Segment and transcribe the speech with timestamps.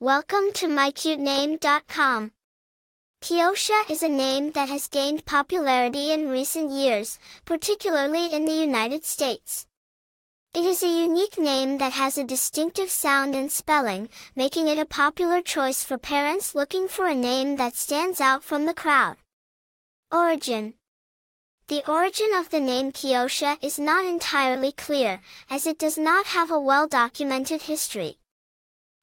[0.00, 2.30] Welcome to mycutename.com.
[3.20, 9.04] Kiosha is a name that has gained popularity in recent years, particularly in the United
[9.04, 9.66] States.
[10.54, 14.84] It is a unique name that has a distinctive sound and spelling, making it a
[14.84, 19.16] popular choice for parents looking for a name that stands out from the crowd.
[20.12, 20.74] Origin
[21.66, 25.20] The origin of the name Kiosha is not entirely clear,
[25.50, 28.18] as it does not have a well-documented history.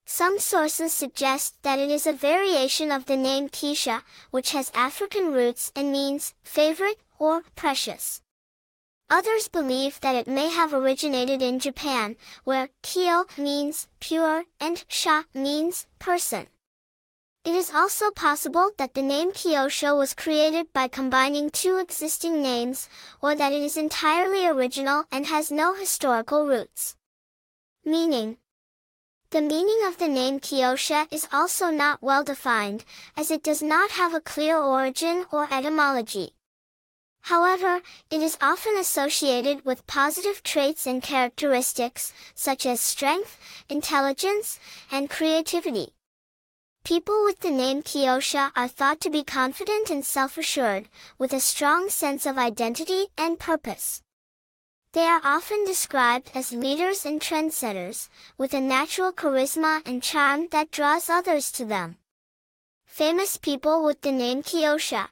[0.08, 5.34] Some sources suggest that it is a variation of the name Keisha, which has African
[5.34, 8.22] roots and means favorite or precious.
[9.10, 15.24] Others believe that it may have originated in Japan, where Kyo means pure and Sha
[15.34, 16.48] means person.
[17.44, 22.90] It is also possible that the name Kiosha was created by combining two existing names,
[23.22, 26.96] or that it is entirely original and has no historical roots.
[27.84, 28.38] Meaning
[29.36, 32.86] the meaning of the name Kiosha is also not well defined,
[33.18, 36.30] as it does not have a clear origin or etymology.
[37.24, 44.58] However, it is often associated with positive traits and characteristics, such as strength, intelligence,
[44.90, 45.90] and creativity.
[46.86, 51.90] People with the name Kiosha are thought to be confident and self-assured, with a strong
[51.90, 54.02] sense of identity and purpose.
[54.96, 58.08] They are often described as leaders and trendsetters,
[58.38, 61.98] with a natural charisma and charm that draws others to them.
[62.86, 65.10] Famous people with the name Kiosha.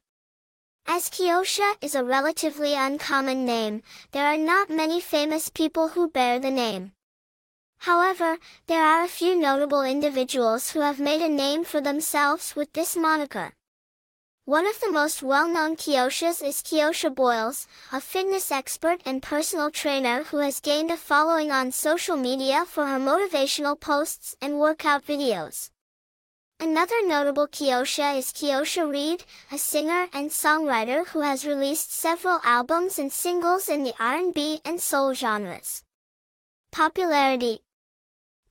[0.88, 6.40] As Kiosha is a relatively uncommon name, there are not many famous people who bear
[6.40, 6.94] the name.
[7.80, 12.72] However, there are a few notable individuals who have made a name for themselves with
[12.72, 13.52] this moniker.
[14.46, 20.24] One of the most well-known Kioshas is Kiosha Boyles, a fitness expert and personal trainer
[20.24, 25.70] who has gained a following on social media for her motivational posts and workout videos.
[26.60, 33.00] Another notable Kiosha is Kiosha Reed, a singer and songwriter who has released several albums
[33.00, 35.84] and singles in the R&B and soul genres.
[36.70, 37.62] Popularity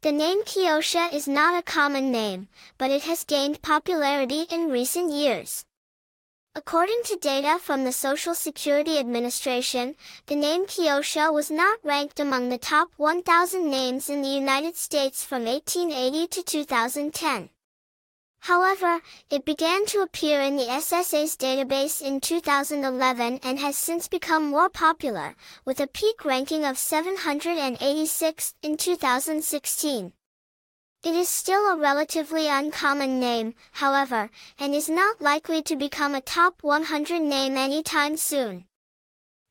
[0.01, 5.13] The name Kiosha is not a common name, but it has gained popularity in recent
[5.13, 5.67] years.
[6.55, 9.97] According to data from the Social Security Administration,
[10.27, 15.25] the name Kiosha was not ranked among the top 1,000 names in the United States
[15.25, 17.49] from 1880 to 2010.
[18.41, 24.51] However, it began to appear in the SSA's database in 2011 and has since become
[24.51, 25.35] more popular,
[25.65, 30.13] with a peak ranking of 786 in 2016.
[31.05, 36.21] It is still a relatively uncommon name, however, and is not likely to become a
[36.21, 38.67] top 100 name anytime soon.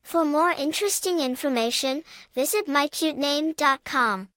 [0.02, 2.04] For more interesting information,
[2.34, 4.31] visit mycutename.com.